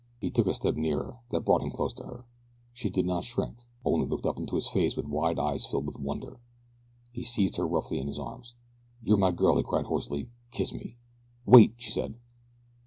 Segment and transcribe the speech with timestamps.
[0.19, 2.25] He took a step nearer that brought him close to her.
[2.73, 5.99] She did not shrink only looked up into his face with wide eyes filled with
[5.99, 6.39] wonder.
[7.11, 8.55] He seized her roughly in his arms.
[9.03, 10.31] "You are my girl!" he cried hoarsely.
[10.49, 10.97] "Kiss me!"
[11.45, 12.15] "Wait!" she said.